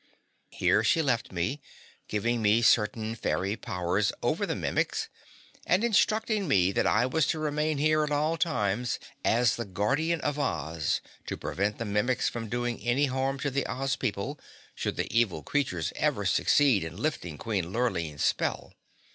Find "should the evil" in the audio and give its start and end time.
14.73-15.43